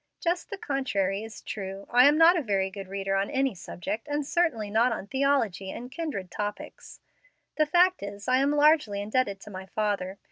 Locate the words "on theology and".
4.91-5.91